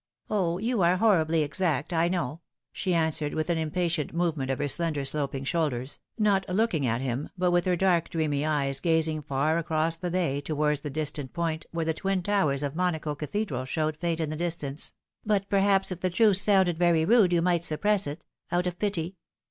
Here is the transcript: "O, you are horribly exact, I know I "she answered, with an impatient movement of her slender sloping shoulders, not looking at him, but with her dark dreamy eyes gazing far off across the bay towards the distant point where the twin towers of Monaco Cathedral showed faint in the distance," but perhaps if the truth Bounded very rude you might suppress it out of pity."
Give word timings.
"O, 0.31 0.57
you 0.57 0.81
are 0.81 0.97
horribly 0.97 1.43
exact, 1.43 1.93
I 1.93 2.07
know 2.07 2.41
I 2.41 2.45
"she 2.73 2.95
answered, 2.95 3.35
with 3.35 3.51
an 3.51 3.59
impatient 3.59 4.15
movement 4.15 4.49
of 4.49 4.57
her 4.57 4.67
slender 4.67 5.05
sloping 5.05 5.43
shoulders, 5.43 5.99
not 6.17 6.43
looking 6.49 6.87
at 6.87 7.01
him, 7.01 7.29
but 7.37 7.51
with 7.51 7.65
her 7.65 7.75
dark 7.75 8.09
dreamy 8.09 8.43
eyes 8.43 8.79
gazing 8.79 9.21
far 9.21 9.57
off 9.59 9.61
across 9.61 9.97
the 9.99 10.09
bay 10.09 10.41
towards 10.41 10.79
the 10.79 10.89
distant 10.89 11.33
point 11.33 11.67
where 11.69 11.85
the 11.85 11.93
twin 11.93 12.23
towers 12.23 12.63
of 12.63 12.75
Monaco 12.75 13.13
Cathedral 13.13 13.63
showed 13.65 13.95
faint 13.95 14.19
in 14.19 14.31
the 14.31 14.35
distance," 14.35 14.95
but 15.23 15.47
perhaps 15.51 15.91
if 15.91 15.99
the 15.99 16.09
truth 16.09 16.43
Bounded 16.47 16.79
very 16.79 17.05
rude 17.05 17.31
you 17.31 17.43
might 17.43 17.63
suppress 17.63 18.07
it 18.07 18.25
out 18.51 18.65
of 18.65 18.79
pity." 18.79 19.17